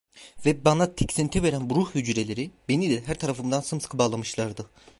[0.45, 4.69] Ve bana tiksinti veren bu ruh cüceleri beni de her tarafımdan sımsıkı bağlamışlardı.